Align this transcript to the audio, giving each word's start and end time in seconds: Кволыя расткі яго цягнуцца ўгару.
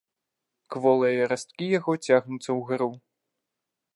Кволыя 0.75 1.27
расткі 1.33 1.65
яго 1.79 1.93
цягнуцца 2.05 2.51
ўгару. 2.61 2.91